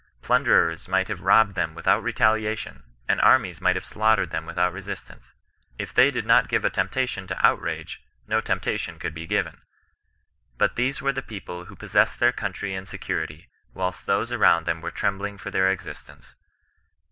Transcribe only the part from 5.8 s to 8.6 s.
they did not give a temptation to outrage, no